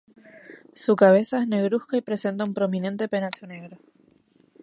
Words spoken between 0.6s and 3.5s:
Su cabeza es negruzca y presenta un prominente penacho